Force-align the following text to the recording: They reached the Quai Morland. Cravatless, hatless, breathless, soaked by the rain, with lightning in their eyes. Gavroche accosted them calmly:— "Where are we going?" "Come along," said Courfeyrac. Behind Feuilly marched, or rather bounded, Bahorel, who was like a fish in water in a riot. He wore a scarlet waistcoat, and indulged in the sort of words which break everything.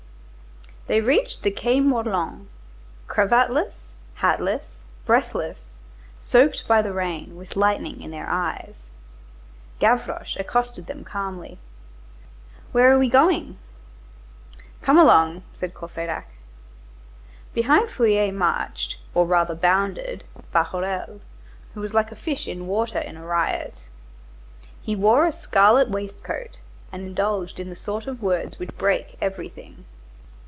They 0.87 0.99
reached 0.99 1.43
the 1.43 1.51
Quai 1.51 1.79
Morland. 1.79 2.49
Cravatless, 3.07 3.91
hatless, 4.15 4.79
breathless, 5.05 5.73
soaked 6.19 6.67
by 6.67 6.81
the 6.81 6.91
rain, 6.91 7.37
with 7.37 7.55
lightning 7.55 8.01
in 8.01 8.11
their 8.11 8.27
eyes. 8.27 8.73
Gavroche 9.79 10.35
accosted 10.35 10.87
them 10.87 11.05
calmly:— 11.05 11.59
"Where 12.73 12.91
are 12.91 12.99
we 12.99 13.07
going?" 13.07 13.57
"Come 14.81 14.97
along," 14.97 15.43
said 15.53 15.73
Courfeyrac. 15.73 16.25
Behind 17.53 17.87
Feuilly 17.89 18.31
marched, 18.31 18.97
or 19.13 19.25
rather 19.25 19.55
bounded, 19.55 20.25
Bahorel, 20.53 21.21
who 21.73 21.79
was 21.79 21.93
like 21.93 22.11
a 22.11 22.17
fish 22.17 22.49
in 22.49 22.67
water 22.67 22.99
in 22.99 23.15
a 23.15 23.25
riot. 23.25 23.83
He 24.81 24.97
wore 24.97 25.25
a 25.25 25.31
scarlet 25.31 25.89
waistcoat, 25.89 26.59
and 26.91 27.03
indulged 27.05 27.61
in 27.61 27.69
the 27.69 27.77
sort 27.77 28.07
of 28.07 28.21
words 28.21 28.59
which 28.59 28.75
break 28.77 29.15
everything. 29.21 29.85